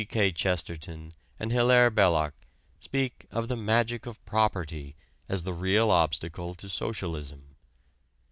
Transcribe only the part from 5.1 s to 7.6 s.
as the real obstacle to socialism.